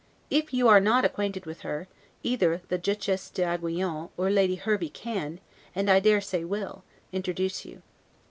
If 0.31 0.51
you 0.51 0.67
are 0.67 0.79
not 0.79 1.05
acquainted 1.05 1.45
with 1.45 1.59
her, 1.59 1.87
either 2.23 2.63
the 2.69 2.79
Duchesse 2.79 3.29
d'Aiguillon 3.29 4.09
or 4.17 4.31
Lady 4.31 4.55
Hervey 4.55 4.89
can, 4.89 5.39
and 5.75 5.91
I 5.91 5.99
dare 5.99 6.21
say 6.21 6.43
will; 6.43 6.83
introduce 7.13 7.65
you. 7.65 7.83